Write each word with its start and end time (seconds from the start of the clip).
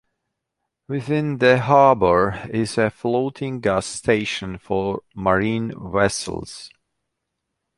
Within 0.87 1.37
the 1.37 1.59
harbour 1.59 2.43
is 2.51 2.75
a 2.79 2.89
floating 2.89 3.59
gas 3.61 3.85
station 3.85 4.57
for 4.57 5.03
marine 5.13 5.73
vessels. 5.91 6.71